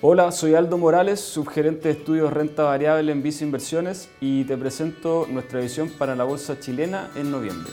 Hola, 0.00 0.30
soy 0.30 0.54
Aldo 0.54 0.78
Morales, 0.78 1.18
subgerente 1.18 1.88
de 1.88 1.98
estudios 1.98 2.32
renta 2.32 2.62
variable 2.62 3.10
en 3.10 3.20
Visa 3.20 3.42
Inversiones 3.42 4.08
y 4.20 4.44
te 4.44 4.56
presento 4.56 5.26
nuestra 5.28 5.58
visión 5.58 5.90
para 5.90 6.14
la 6.14 6.22
bolsa 6.22 6.60
chilena 6.60 7.10
en 7.16 7.32
noviembre. 7.32 7.72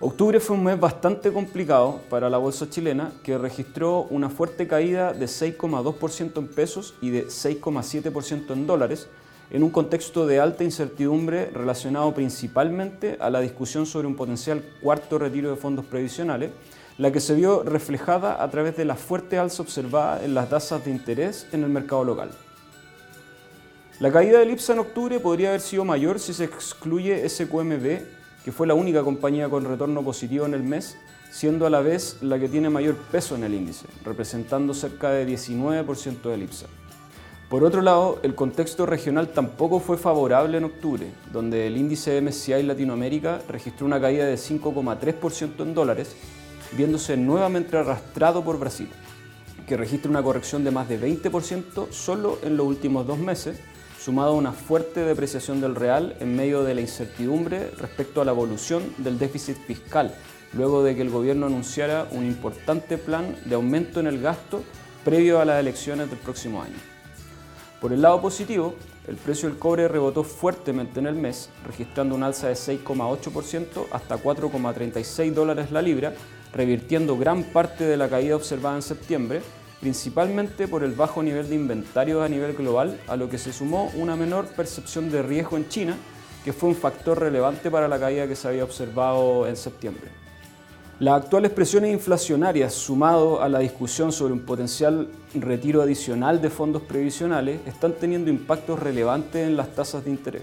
Octubre 0.00 0.40
fue 0.40 0.56
un 0.56 0.64
mes 0.64 0.80
bastante 0.80 1.32
complicado 1.32 2.00
para 2.10 2.28
la 2.28 2.38
bolsa 2.38 2.68
chilena 2.68 3.12
que 3.22 3.38
registró 3.38 4.08
una 4.10 4.28
fuerte 4.28 4.66
caída 4.66 5.12
de 5.12 5.26
6,2% 5.26 6.36
en 6.36 6.48
pesos 6.48 6.94
y 7.00 7.10
de 7.10 7.28
6,7% 7.28 8.54
en 8.54 8.66
dólares 8.66 9.08
en 9.50 9.62
un 9.62 9.70
contexto 9.70 10.26
de 10.26 10.40
alta 10.40 10.64
incertidumbre 10.64 11.50
relacionado 11.50 12.12
principalmente 12.14 13.16
a 13.20 13.30
la 13.30 13.40
discusión 13.40 13.86
sobre 13.86 14.06
un 14.06 14.16
potencial 14.16 14.62
cuarto 14.80 15.18
retiro 15.18 15.50
de 15.50 15.56
fondos 15.56 15.84
previsionales, 15.84 16.50
la 16.98 17.10
que 17.12 17.20
se 17.20 17.34
vio 17.34 17.62
reflejada 17.62 18.42
a 18.42 18.50
través 18.50 18.76
de 18.76 18.84
la 18.84 18.94
fuerte 18.94 19.38
alza 19.38 19.62
observada 19.62 20.24
en 20.24 20.34
las 20.34 20.48
tasas 20.48 20.84
de 20.84 20.90
interés 20.90 21.46
en 21.52 21.64
el 21.64 21.70
mercado 21.70 22.04
local. 22.04 22.30
La 24.00 24.10
caída 24.10 24.40
del 24.40 24.50
IPSA 24.50 24.72
en 24.72 24.78
octubre 24.80 25.20
podría 25.20 25.50
haber 25.50 25.60
sido 25.60 25.84
mayor 25.84 26.18
si 26.18 26.34
se 26.34 26.44
excluye 26.44 27.28
SQMB, 27.28 28.00
que 28.44 28.52
fue 28.52 28.66
la 28.66 28.74
única 28.74 29.02
compañía 29.02 29.48
con 29.48 29.64
retorno 29.64 30.02
positivo 30.02 30.46
en 30.46 30.54
el 30.54 30.62
mes, 30.62 30.96
siendo 31.30 31.66
a 31.66 31.70
la 31.70 31.80
vez 31.80 32.18
la 32.20 32.38
que 32.38 32.48
tiene 32.48 32.70
mayor 32.70 32.96
peso 32.96 33.34
en 33.36 33.44
el 33.44 33.54
índice, 33.54 33.86
representando 34.04 34.74
cerca 34.74 35.10
de 35.10 35.26
19% 35.26 36.22
del 36.22 36.42
IPSA. 36.42 36.66
Por 37.54 37.62
otro 37.62 37.82
lado, 37.82 38.18
el 38.24 38.34
contexto 38.34 38.84
regional 38.84 39.28
tampoco 39.28 39.78
fue 39.78 39.96
favorable 39.96 40.58
en 40.58 40.64
octubre, 40.64 41.06
donde 41.32 41.68
el 41.68 41.76
índice 41.76 42.20
MSCI 42.20 42.64
Latinoamérica 42.64 43.42
registró 43.48 43.86
una 43.86 44.00
caída 44.00 44.26
de 44.26 44.34
5,3% 44.34 45.62
en 45.62 45.72
dólares, 45.72 46.16
viéndose 46.72 47.16
nuevamente 47.16 47.76
arrastrado 47.76 48.42
por 48.42 48.58
Brasil, 48.58 48.88
que 49.68 49.76
registra 49.76 50.10
una 50.10 50.24
corrección 50.24 50.64
de 50.64 50.72
más 50.72 50.88
de 50.88 51.00
20% 51.00 51.92
solo 51.92 52.40
en 52.42 52.56
los 52.56 52.66
últimos 52.66 53.06
dos 53.06 53.18
meses, 53.20 53.60
sumado 54.00 54.32
a 54.32 54.36
una 54.36 54.50
fuerte 54.50 55.04
depreciación 55.04 55.60
del 55.60 55.76
real 55.76 56.16
en 56.18 56.34
medio 56.34 56.64
de 56.64 56.74
la 56.74 56.80
incertidumbre 56.80 57.70
respecto 57.78 58.20
a 58.20 58.24
la 58.24 58.32
evolución 58.32 58.82
del 58.98 59.16
déficit 59.16 59.58
fiscal, 59.58 60.12
luego 60.54 60.82
de 60.82 60.96
que 60.96 61.02
el 61.02 61.10
gobierno 61.10 61.46
anunciara 61.46 62.08
un 62.10 62.26
importante 62.26 62.98
plan 62.98 63.36
de 63.44 63.54
aumento 63.54 64.00
en 64.00 64.08
el 64.08 64.20
gasto 64.20 64.64
previo 65.04 65.38
a 65.38 65.44
las 65.44 65.60
elecciones 65.60 66.10
del 66.10 66.18
próximo 66.18 66.60
año. 66.60 66.93
Por 67.84 67.92
el 67.92 68.00
lado 68.00 68.22
positivo, 68.22 68.76
el 69.06 69.16
precio 69.16 69.46
del 69.46 69.58
cobre 69.58 69.88
rebotó 69.88 70.24
fuertemente 70.24 71.00
en 71.00 71.06
el 71.06 71.16
mes, 71.16 71.50
registrando 71.66 72.14
un 72.14 72.22
alza 72.22 72.48
de 72.48 72.54
6,8% 72.54 73.88
hasta 73.92 74.16
4,36 74.16 75.34
dólares 75.34 75.70
la 75.70 75.82
libra, 75.82 76.14
revirtiendo 76.54 77.18
gran 77.18 77.42
parte 77.42 77.84
de 77.84 77.98
la 77.98 78.08
caída 78.08 78.36
observada 78.36 78.76
en 78.76 78.80
septiembre, 78.80 79.42
principalmente 79.82 80.66
por 80.66 80.82
el 80.82 80.92
bajo 80.92 81.22
nivel 81.22 81.46
de 81.50 81.56
inventarios 81.56 82.24
a 82.24 82.28
nivel 82.30 82.54
global, 82.54 82.98
a 83.06 83.16
lo 83.16 83.28
que 83.28 83.36
se 83.36 83.52
sumó 83.52 83.92
una 83.96 84.16
menor 84.16 84.46
percepción 84.46 85.10
de 85.10 85.20
riesgo 85.20 85.58
en 85.58 85.68
China, 85.68 85.94
que 86.42 86.54
fue 86.54 86.70
un 86.70 86.76
factor 86.76 87.20
relevante 87.20 87.70
para 87.70 87.86
la 87.86 88.00
caída 88.00 88.26
que 88.26 88.34
se 88.34 88.48
había 88.48 88.64
observado 88.64 89.46
en 89.46 89.58
septiembre. 89.58 90.23
Las 91.00 91.24
actuales 91.24 91.50
presiones 91.50 91.92
inflacionarias, 91.92 92.72
sumado 92.72 93.42
a 93.42 93.48
la 93.48 93.58
discusión 93.58 94.12
sobre 94.12 94.32
un 94.32 94.42
potencial 94.42 95.08
retiro 95.34 95.82
adicional 95.82 96.40
de 96.40 96.50
fondos 96.50 96.82
previsionales, 96.82 97.58
están 97.66 97.94
teniendo 97.94 98.30
impactos 98.30 98.78
relevantes 98.78 99.44
en 99.44 99.56
las 99.56 99.74
tasas 99.74 100.04
de 100.04 100.12
interés. 100.12 100.42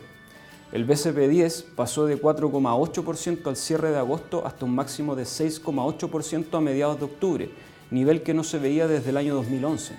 El 0.74 0.86
BCP10 0.86 1.68
pasó 1.74 2.06
de 2.06 2.22
4,8% 2.22 3.48
al 3.48 3.56
cierre 3.56 3.92
de 3.92 3.98
agosto 4.00 4.46
hasta 4.46 4.66
un 4.66 4.76
máximo 4.76 5.16
de 5.16 5.24
6,8% 5.24 6.58
a 6.58 6.60
mediados 6.60 7.00
de 7.00 7.06
octubre, 7.06 7.50
nivel 7.90 8.22
que 8.22 8.34
no 8.34 8.44
se 8.44 8.60
veía 8.60 8.90
desde 8.90 9.12
el 9.12 9.18
año 9.18 9.36
2011. 9.36 9.96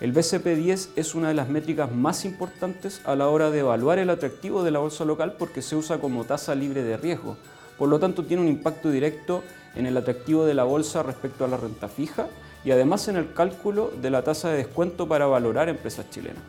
El 0.00 0.14
BCP10 0.14 0.88
es 0.96 1.14
una 1.14 1.28
de 1.28 1.34
las 1.34 1.50
métricas 1.50 1.92
más 1.92 2.24
importantes 2.24 3.02
a 3.04 3.14
la 3.16 3.28
hora 3.28 3.50
de 3.50 3.58
evaluar 3.58 3.98
el 3.98 4.08
atractivo 4.08 4.62
de 4.62 4.70
la 4.70 4.78
bolsa 4.78 5.04
local 5.04 5.34
porque 5.38 5.60
se 5.60 5.76
usa 5.76 5.98
como 5.98 6.24
tasa 6.24 6.54
libre 6.54 6.82
de 6.82 6.96
riesgo. 6.96 7.36
Por 7.76 7.90
lo 7.90 7.98
tanto, 7.98 8.24
tiene 8.24 8.42
un 8.42 8.48
impacto 8.48 8.90
directo 8.90 9.42
el 9.76 9.96
atractivo 9.96 10.44
de 10.44 10.54
la 10.54 10.64
bolsa 10.64 11.02
respecto 11.02 11.44
a 11.44 11.48
la 11.48 11.56
renta 11.56 11.88
fija 11.88 12.26
y 12.64 12.70
además 12.70 13.08
en 13.08 13.16
el 13.16 13.32
cálculo 13.32 13.92
de 14.00 14.10
la 14.10 14.22
tasa 14.22 14.50
de 14.50 14.58
descuento 14.58 15.08
para 15.08 15.26
valorar 15.26 15.68
empresas 15.68 16.10
chilenas. 16.10 16.42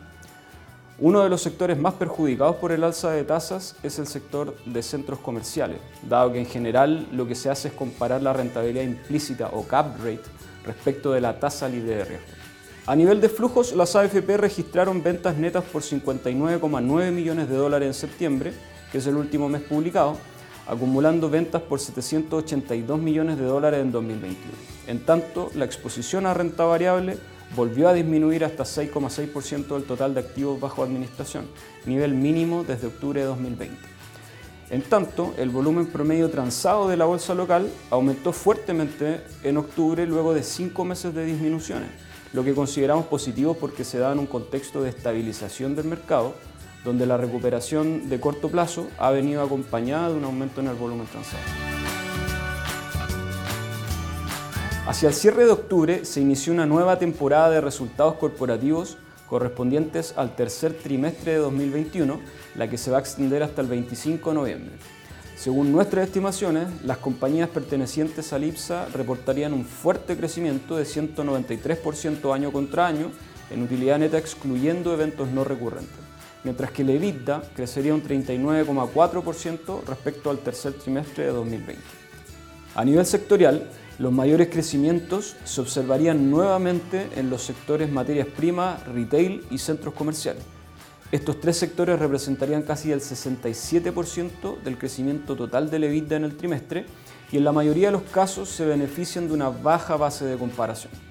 Uno 0.99 1.23
de 1.23 1.29
los 1.29 1.41
sectores 1.41 1.79
más 1.79 1.95
perjudicados 1.95 2.57
por 2.57 2.71
el 2.71 2.83
alza 2.83 3.09
de 3.11 3.23
tasas 3.23 3.75
es 3.81 3.97
el 3.97 4.05
sector 4.05 4.55
de 4.65 4.83
centros 4.83 5.19
comerciales, 5.19 5.79
dado 6.07 6.31
que 6.31 6.39
en 6.39 6.45
general 6.45 7.07
lo 7.11 7.27
que 7.27 7.33
se 7.33 7.49
hace 7.49 7.69
es 7.69 7.73
comparar 7.73 8.21
la 8.21 8.33
rentabilidad 8.33 8.83
implícita 8.83 9.49
o 9.53 9.63
cap 9.63 9.97
rate 9.97 10.21
respecto 10.63 11.11
de 11.11 11.21
la 11.21 11.39
tasa 11.39 11.67
libre 11.67 11.95
de 11.95 12.05
riesgo. 12.05 12.27
A 12.85 12.95
nivel 12.95 13.21
de 13.21 13.29
flujos, 13.29 13.73
las 13.73 13.95
AFP 13.95 14.37
registraron 14.37 15.01
ventas 15.01 15.37
netas 15.37 15.63
por 15.63 15.81
59,9 15.81 17.11
millones 17.11 17.49
de 17.49 17.55
dólares 17.55 17.87
en 17.87 17.93
septiembre, 17.93 18.53
que 18.91 18.99
es 18.99 19.07
el 19.07 19.15
último 19.15 19.49
mes 19.49 19.61
publicado, 19.61 20.17
acumulando 20.71 21.29
ventas 21.29 21.61
por 21.61 21.81
782 21.81 22.97
millones 22.97 23.37
de 23.37 23.43
dólares 23.43 23.81
en 23.81 23.91
2021. 23.91 24.37
En 24.87 25.05
tanto, 25.05 25.51
la 25.53 25.65
exposición 25.65 26.25
a 26.25 26.33
renta 26.33 26.63
variable 26.63 27.17
volvió 27.57 27.89
a 27.89 27.93
disminuir 27.93 28.45
hasta 28.45 28.63
6,6% 28.63 29.67
del 29.67 29.83
total 29.83 30.13
de 30.13 30.21
activos 30.21 30.61
bajo 30.61 30.81
administración, 30.81 31.45
nivel 31.85 32.13
mínimo 32.13 32.63
desde 32.63 32.87
octubre 32.87 33.19
de 33.19 33.27
2020. 33.27 33.77
En 34.69 34.81
tanto, 34.83 35.33
el 35.37 35.49
volumen 35.49 35.87
promedio 35.87 36.29
transado 36.29 36.87
de 36.87 36.95
la 36.95 37.03
bolsa 37.03 37.35
local 37.35 37.69
aumentó 37.89 38.31
fuertemente 38.31 39.19
en 39.43 39.57
octubre 39.57 40.07
luego 40.07 40.33
de 40.33 40.43
cinco 40.43 40.85
meses 40.85 41.13
de 41.13 41.25
disminuciones, 41.25 41.89
lo 42.31 42.45
que 42.45 42.55
consideramos 42.55 43.07
positivo 43.07 43.55
porque 43.55 43.83
se 43.83 43.99
da 43.99 44.13
en 44.13 44.19
un 44.19 44.25
contexto 44.25 44.81
de 44.81 44.91
estabilización 44.91 45.75
del 45.75 45.87
mercado 45.87 46.33
donde 46.83 47.05
la 47.05 47.17
recuperación 47.17 48.09
de 48.09 48.19
corto 48.19 48.49
plazo 48.49 48.87
ha 48.97 49.11
venido 49.11 49.43
acompañada 49.43 50.09
de 50.09 50.15
un 50.15 50.23
aumento 50.23 50.61
en 50.61 50.67
el 50.67 50.75
volumen 50.75 51.07
transado. 51.07 51.43
Hacia 54.87 55.09
el 55.09 55.13
cierre 55.13 55.45
de 55.45 55.51
octubre 55.51 56.05
se 56.05 56.21
inició 56.21 56.53
una 56.53 56.65
nueva 56.65 56.97
temporada 56.97 57.51
de 57.51 57.61
resultados 57.61 58.15
corporativos 58.15 58.97
correspondientes 59.27 60.13
al 60.17 60.35
tercer 60.35 60.73
trimestre 60.73 61.33
de 61.33 61.37
2021, 61.37 62.19
la 62.55 62.69
que 62.69 62.77
se 62.77 62.91
va 62.91 62.97
a 62.97 62.99
extender 62.99 63.43
hasta 63.43 63.61
el 63.61 63.67
25 63.67 64.29
de 64.31 64.35
noviembre. 64.35 64.71
Según 65.37 65.71
nuestras 65.71 66.07
estimaciones, 66.07 66.67
las 66.83 66.97
compañías 66.97 67.47
pertenecientes 67.47 68.33
al 68.33 68.43
IPSA 68.43 68.87
reportarían 68.93 69.53
un 69.53 69.63
fuerte 69.65 70.17
crecimiento 70.17 70.75
de 70.75 70.83
193% 70.83 72.33
año 72.33 72.51
contra 72.51 72.87
año 72.87 73.11
en 73.49 73.63
utilidad 73.63 73.99
neta 73.99 74.17
excluyendo 74.17 74.93
eventos 74.93 75.29
no 75.29 75.43
recurrentes 75.43 76.00
mientras 76.43 76.71
que 76.71 76.81
el 76.81 76.89
EBITDA 76.91 77.43
crecería 77.55 77.93
un 77.93 78.03
39,4% 78.03 79.83
respecto 79.85 80.29
al 80.29 80.39
tercer 80.39 80.73
trimestre 80.73 81.25
de 81.25 81.31
2020. 81.31 81.81
A 82.75 82.85
nivel 82.85 83.05
sectorial, 83.05 83.69
los 83.99 84.11
mayores 84.11 84.49
crecimientos 84.49 85.35
se 85.43 85.61
observarían 85.61 86.31
nuevamente 86.31 87.07
en 87.15 87.29
los 87.29 87.43
sectores 87.43 87.91
materias 87.91 88.27
primas, 88.27 88.85
retail 88.87 89.45
y 89.51 89.57
centros 89.57 89.93
comerciales. 89.93 90.43
Estos 91.11 91.41
tres 91.41 91.57
sectores 91.57 91.99
representarían 91.99 92.63
casi 92.63 92.91
el 92.91 93.01
67% 93.01 94.61
del 94.63 94.77
crecimiento 94.77 95.35
total 95.35 95.69
del 95.69 95.83
EBITDA 95.83 96.15
en 96.15 96.23
el 96.23 96.37
trimestre 96.37 96.85
y 97.31 97.37
en 97.37 97.43
la 97.43 97.51
mayoría 97.51 97.89
de 97.89 97.91
los 97.91 98.03
casos 98.03 98.49
se 98.49 98.65
benefician 98.65 99.27
de 99.27 99.33
una 99.33 99.49
baja 99.49 99.97
base 99.97 100.25
de 100.25 100.37
comparación. 100.37 101.10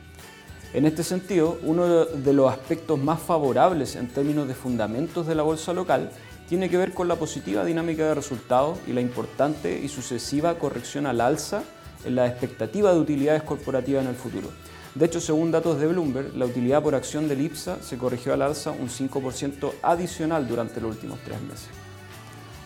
En 0.73 0.87
este 0.87 1.03
sentido, 1.03 1.59
uno 1.65 2.05
de 2.05 2.33
los 2.33 2.51
aspectos 2.51 2.97
más 2.97 3.21
favorables 3.21 3.97
en 3.97 4.07
términos 4.07 4.47
de 4.47 4.55
fundamentos 4.55 5.27
de 5.27 5.35
la 5.35 5.43
bolsa 5.43 5.73
local 5.73 6.11
tiene 6.49 6.71
que 6.71 6.77
ver 6.77 6.95
con 6.95 7.09
la 7.09 7.17
positiva 7.17 7.65
dinámica 7.65 8.07
de 8.07 8.15
resultados 8.15 8.79
y 8.87 8.93
la 8.93 9.01
importante 9.01 9.81
y 9.83 9.89
sucesiva 9.89 10.59
corrección 10.61 11.07
al 11.07 11.21
alza 11.21 11.65
en 12.05 12.15
la 12.15 12.29
expectativa 12.29 12.93
de 12.93 13.01
utilidades 13.01 13.43
corporativas 13.43 14.05
en 14.05 14.11
el 14.11 14.15
futuro. 14.15 14.49
De 14.95 15.07
hecho, 15.07 15.21
según 15.21 15.51
datos 15.51 15.81
de 15.81 15.89
Bloomberg, 15.89 16.37
la 16.37 16.47
utilidad 16.47 16.83
por 16.83 16.95
acción 16.95 17.29
del 17.29 17.41
IPSA 17.41 17.83
se 17.83 17.99
corrigió 17.99 18.33
al 18.33 18.43
alza 18.43 18.71
un 18.71 18.89
5% 18.89 19.73
adicional 19.83 20.47
durante 20.47 20.81
los 20.81 20.93
últimos 20.93 21.19
tres 21.25 21.41
meses. 21.43 21.69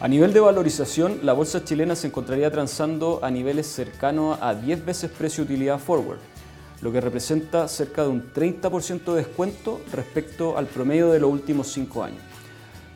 A 0.00 0.08
nivel 0.08 0.34
de 0.34 0.40
valorización, 0.40 1.20
la 1.22 1.32
bolsa 1.32 1.64
chilena 1.64 1.96
se 1.96 2.08
encontraría 2.08 2.50
transando 2.50 3.20
a 3.22 3.30
niveles 3.30 3.66
cercanos 3.66 4.38
a 4.42 4.54
10 4.54 4.84
veces 4.84 5.10
precio-utilidad 5.10 5.78
forward, 5.78 6.18
lo 6.82 6.92
que 6.92 7.00
representa 7.00 7.68
cerca 7.68 8.02
de 8.02 8.08
un 8.08 8.32
30% 8.32 9.04
de 9.12 9.16
descuento 9.16 9.80
respecto 9.92 10.58
al 10.58 10.66
promedio 10.66 11.10
de 11.10 11.20
los 11.20 11.30
últimos 11.30 11.72
cinco 11.72 12.04
años. 12.04 12.20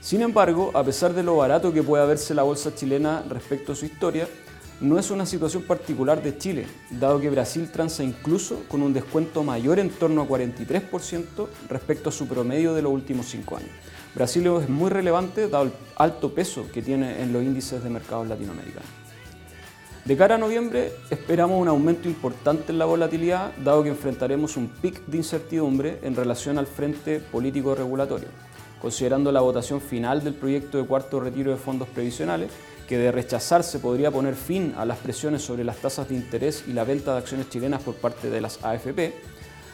Sin 0.00 0.22
embargo, 0.22 0.70
a 0.75 0.84
pesar 0.84 1.12
de 1.12 1.22
lo 1.22 1.36
barato 1.36 1.72
que 1.72 1.82
pueda 1.82 2.04
verse 2.04 2.34
la 2.34 2.44
bolsa 2.44 2.75
chilena 2.75 3.25
respecto 3.28 3.72
a 3.72 3.76
su 3.76 3.84
historia, 3.84 4.28
no 4.80 4.96
es 4.98 5.10
una 5.10 5.26
situación 5.26 5.64
particular 5.64 6.22
de 6.22 6.38
Chile, 6.38 6.66
dado 6.90 7.20
que 7.20 7.30
Brasil 7.30 7.69
transa 7.72 8.04
incluso 8.04 8.62
con 8.69 8.80
un 8.82 8.92
descuento 8.92 9.42
mayor 9.42 9.80
en 9.80 9.90
torno 9.90 10.22
a 10.22 10.28
43% 10.28 11.48
respecto 11.69 12.10
a 12.10 12.12
su 12.12 12.28
promedio 12.28 12.75
de 12.75 12.82
los 12.82 12.92
últimos 12.92 13.26
cinco 13.26 13.56
años. 13.56 13.70
Brasil 14.14 14.46
es 14.46 14.69
muy 14.69 14.88
relevante 14.88 15.48
dado 15.48 15.64
el 15.64 15.72
alto 15.96 16.32
peso 16.32 16.66
que 16.72 16.80
tiene 16.80 17.22
en 17.22 17.32
los 17.32 17.42
índices 17.42 17.82
de 17.82 17.90
mercados 17.90 18.28
latinoamericanos. 18.28 19.07
De 20.04 20.16
cara 20.16 20.36
a 20.36 20.38
noviembre 20.38 20.92
esperamos 21.10 21.60
un 21.60 21.68
aumento 21.68 22.08
importante 22.08 22.72
en 22.72 22.78
la 22.78 22.86
volatilidad, 22.86 23.52
dado 23.58 23.82
que 23.82 23.90
enfrentaremos 23.90 24.56
un 24.56 24.68
pic 24.68 25.04
de 25.06 25.18
incertidumbre 25.18 25.98
en 26.02 26.16
relación 26.16 26.56
al 26.56 26.66
frente 26.66 27.20
político 27.20 27.74
regulatorio, 27.74 28.28
considerando 28.80 29.30
la 29.32 29.40
votación 29.40 29.82
final 29.82 30.24
del 30.24 30.34
proyecto 30.34 30.78
de 30.78 30.86
cuarto 30.86 31.20
retiro 31.20 31.50
de 31.50 31.58
fondos 31.58 31.88
previsionales, 31.88 32.50
que 32.88 32.96
de 32.96 33.12
rechazarse 33.12 33.80
podría 33.80 34.10
poner 34.10 34.34
fin 34.34 34.74
a 34.78 34.86
las 34.86 34.96
presiones 34.96 35.42
sobre 35.42 35.62
las 35.62 35.76
tasas 35.76 36.08
de 36.08 36.14
interés 36.14 36.64
y 36.66 36.72
la 36.72 36.84
venta 36.84 37.12
de 37.12 37.18
acciones 37.18 37.50
chilenas 37.50 37.82
por 37.82 37.96
parte 37.96 38.30
de 38.30 38.40
las 38.40 38.64
AFP, 38.64 39.12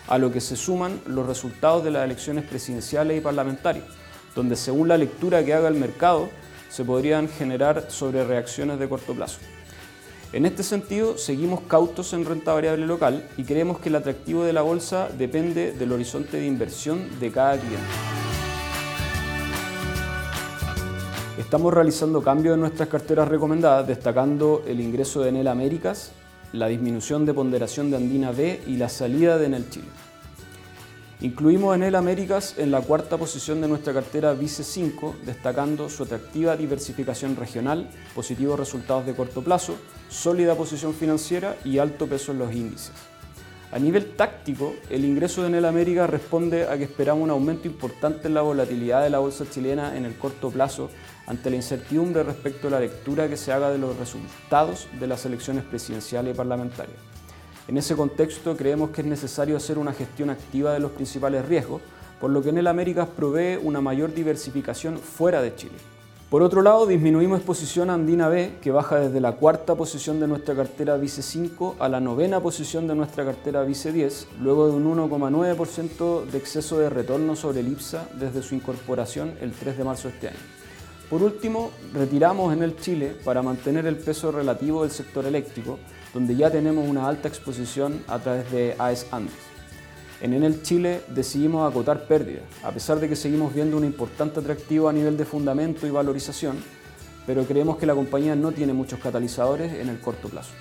a 0.09 0.19
lo 0.19 0.33
que 0.33 0.41
se 0.41 0.57
suman 0.57 1.01
los 1.07 1.27
resultados 1.27 1.85
de 1.85 1.93
las 1.93 2.05
elecciones 2.05 2.45
presidenciales 2.45 3.17
y 3.17 3.21
parlamentarias, 3.21 3.85
donde 4.35 4.57
según 4.57 4.89
la 4.89 4.99
lectura 4.99 5.45
que 5.45 5.55
haga 5.55 5.69
el 5.69 5.77
mercado, 5.77 6.29
se 6.69 6.85
podrían 6.85 7.29
generar 7.29 7.87
sobre 7.89 8.25
reacciones 8.25 8.81
de 8.81 8.89
corto 8.89 9.15
plazo. 9.15 9.39
En 10.35 10.47
este 10.47 10.65
sentido, 10.65 11.17
seguimos 11.17 11.61
cautos 11.61 12.13
en 12.13 12.25
renta 12.25 12.53
variable 12.53 12.87
local 12.87 13.25
y 13.37 13.45
creemos 13.45 13.79
que 13.79 13.89
el 13.89 13.95
atractivo 13.95 14.43
de 14.43 14.53
la 14.53 14.63
bolsa 14.63 15.09
depende 15.17 15.71
del 15.71 15.93
horizonte 15.93 16.39
de 16.39 16.47
inversión 16.47 17.21
de 17.21 17.31
cada 17.31 17.57
cliente. 17.57 17.87
Estamos 21.39 21.73
realizando 21.73 22.21
cambios 22.21 22.55
en 22.55 22.63
nuestras 22.63 22.89
carteras 22.89 23.29
recomendadas, 23.29 23.87
destacando 23.87 24.65
el 24.67 24.81
ingreso 24.81 25.23
de 25.23 25.29
Enel 25.29 25.47
Américas, 25.47 26.11
la 26.53 26.67
disminución 26.67 27.25
de 27.25 27.33
ponderación 27.33 27.93
de 27.93 27.99
Andina 27.99 28.33
B 28.33 28.61
y 28.67 28.77
la 28.77 28.89
salida 28.89 29.39
de 29.39 29.47
Enel 29.47 29.71
Chile. 29.71 29.87
Incluimos 31.25 31.75
Enel 31.75 31.95
Américas 31.95 32.57
en 32.59 32.71
la 32.71 32.83
cuarta 32.83 33.17
posición 33.17 33.63
de 33.63 33.67
nuestra 33.67 33.95
cartera 33.95 34.35
Vice 34.35 34.63
5, 34.63 35.17
destacando 35.25 35.89
su 35.89 36.03
atractiva 36.03 36.55
diversificación 36.55 37.35
regional, 37.35 37.89
positivos 38.15 38.59
resultados 38.59 39.07
de 39.07 39.15
corto 39.15 39.43
plazo, 39.43 39.75
sólida 40.11 40.55
posición 40.55 40.93
financiera 40.93 41.57
y 41.65 41.79
alto 41.79 42.07
peso 42.07 42.33
en 42.33 42.41
los 42.41 42.55
índices. 42.55 42.93
A 43.73 43.79
nivel 43.79 44.17
táctico, 44.17 44.75
el 44.91 45.07
ingreso 45.07 45.41
de 45.41 45.49
Enel 45.49 45.65
Américas 45.65 46.11
responde 46.11 46.65
a 46.69 46.77
que 46.77 46.85
esperamos 46.85 47.25
un 47.25 47.31
aumento 47.31 47.69
importante 47.69 48.29
en 48.29 48.35
la 48.35 48.43
volatilidad 48.43 49.03
de 49.03 49.09
la 49.09 49.21
bolsa 49.21 49.47
chilena 49.49 49.97
en 49.97 50.05
el 50.05 50.19
corto 50.19 50.51
plazo 50.51 50.91
ante 51.27 51.49
la 51.49 51.57
incertidumbre 51.57 52.23
respecto 52.23 52.69
a 52.69 52.73
la 52.73 52.81
lectura 52.81 53.31
que 53.31 53.39
se 53.39 53.51
haga 53.51 53.71
de 53.71 53.79
los 53.79 53.97
resultados 53.97 54.89
de 55.01 55.07
las 55.07 55.25
elecciones 55.25 55.65
presidenciales 55.65 56.35
y 56.35 56.37
parlamentarias. 56.37 56.99
En 57.67 57.79
ese 57.79 57.97
contexto 57.97 58.57
creemos 58.57 58.91
que 58.91 59.01
es 59.01 59.07
necesario 59.07 59.57
hacer 59.57 59.79
una 59.79 59.95
gestión 59.95 60.29
activa 60.29 60.75
de 60.75 60.81
los 60.81 60.91
principales 60.91 61.47
riesgos, 61.47 61.81
por 62.21 62.31
lo 62.31 62.43
que 62.43 62.51
en 62.51 62.59
el 62.59 62.67
Américas 62.67 63.09
provee 63.09 63.59
una 63.63 63.81
mayor 63.81 64.13
diversificación 64.13 64.99
fuera 64.99 65.41
de 65.41 65.55
Chile. 65.55 65.75
Por 66.29 66.43
otro 66.43 66.63
lado, 66.63 66.87
disminuimos 66.87 67.39
exposición 67.39 67.89
a 67.91 67.95
Andina 67.95 68.29
B, 68.29 68.57
que 68.61 68.71
baja 68.71 68.99
desde 68.99 69.21
la 69.21 69.33
cuarta 69.33 69.77
posición 69.77 70.21
de 70.21 70.27
nuestra 70.27 70.55
cartera 70.55 70.97
Vice 70.97 71.23
5 71.23 71.77
a 71.79 71.89
la 71.89 72.01
novena 72.01 72.41
posición 72.41 72.87
de 72.87 72.95
nuestra 72.95 73.25
cartera 73.25 73.63
Vice 73.63 73.93
10, 73.93 74.29
luego 74.41 74.67
de 74.67 74.75
un 74.75 74.85
1,9% 74.97 76.25
de 76.25 76.39
exceso 76.39 76.79
de 76.79 76.91
retorno 76.91 77.37
sobre 77.37 77.61
el 77.61 77.69
IPSA 77.69 78.09
desde 78.19 78.43
su 78.43 78.55
incorporación 78.55 79.35
el 79.41 79.53
3 79.53 79.79
de 79.79 79.85
marzo 79.85 80.09
de 80.09 80.15
este 80.15 80.29
año. 80.29 80.39
Por 81.09 81.23
último, 81.23 81.71
retiramos 81.93 82.53
en 82.53 82.63
el 82.63 82.77
Chile 82.77 83.15
para 83.25 83.43
mantener 83.43 83.87
el 83.87 83.97
peso 83.97 84.33
relativo 84.33 84.83
del 84.83 84.91
sector 84.91 85.27
eléctrico, 85.27 85.79
donde 86.15 86.37
ya 86.37 86.51
tenemos 86.51 86.89
una 86.89 87.09
alta 87.09 87.29
exposición 87.29 88.03
a 88.07 88.21
través 88.21 88.51
de 88.53 88.77
AES 88.79 89.09
Andes. 89.11 89.35
En 90.21 90.33
Enel 90.33 90.63
Chile 90.63 91.03
decidimos 91.09 91.71
acotar 91.71 92.07
pérdidas, 92.07 92.45
a 92.63 92.71
pesar 92.71 93.01
de 93.01 93.09
que 93.09 93.17
seguimos 93.17 93.53
viendo 93.53 93.77
un 93.77 93.85
importante 93.85 94.41
atractivo 94.41 94.89
a 94.89 94.93
nivel 94.93 95.17
de 95.17 95.25
fundamento 95.25 95.87
y 95.87 95.91
valorización, 95.91 96.57
pero 97.27 97.45
creemos 97.45 97.77
que 97.77 97.87
la 97.87 97.95
compañía 97.95 98.37
no 98.37 98.53
tiene 98.53 98.73
muchos 98.73 99.01
catalizadores 99.01 99.75
en 99.75 99.89
el 99.89 100.01
corto 100.01 100.29
plazo. 100.29 100.53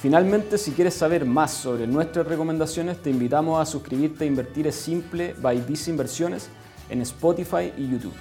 Finalmente, 0.00 0.58
si 0.58 0.72
quieres 0.72 0.94
saber 0.94 1.24
más 1.24 1.52
sobre 1.52 1.86
nuestras 1.86 2.26
recomendaciones, 2.26 3.02
te 3.02 3.10
invitamos 3.10 3.60
a 3.60 3.70
suscribirte 3.70 4.24
a 4.24 4.26
Invertir 4.26 4.66
es 4.66 4.74
Simple 4.74 5.34
by 5.40 5.60
Visa 5.60 5.90
Inversiones 5.90 6.48
en 6.88 7.02
Spotify 7.02 7.72
y 7.76 7.90
YouTube. 7.90 8.14